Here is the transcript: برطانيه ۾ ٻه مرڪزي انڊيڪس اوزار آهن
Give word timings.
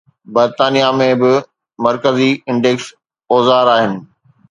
برطانيه 0.35 0.87
۾ 1.01 1.09
ٻه 1.21 1.33
مرڪزي 1.85 2.31
انڊيڪس 2.49 2.85
اوزار 3.31 3.65
آهن 3.75 3.93